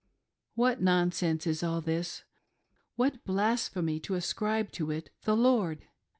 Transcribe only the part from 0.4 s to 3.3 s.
What nonsense is all this: what